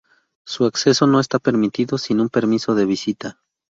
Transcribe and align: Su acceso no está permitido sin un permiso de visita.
Su 0.47 0.65
acceso 0.65 1.05
no 1.05 1.19
está 1.19 1.37
permitido 1.37 1.99
sin 1.99 2.21
un 2.21 2.29
permiso 2.29 2.73
de 2.73 2.85
visita. 2.85 3.37